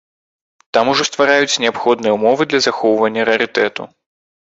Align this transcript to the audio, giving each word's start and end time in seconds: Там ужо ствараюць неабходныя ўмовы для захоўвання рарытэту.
Там 0.77 0.85
ужо 0.93 1.03
ствараюць 1.09 1.59
неабходныя 1.63 2.13
ўмовы 2.15 2.47
для 2.53 2.59
захоўвання 2.67 3.27
рарытэту. 3.31 3.87